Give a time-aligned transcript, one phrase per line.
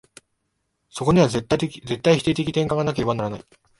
[0.89, 1.59] そこには絶対
[2.17, 3.45] 否定的転換がなければならない。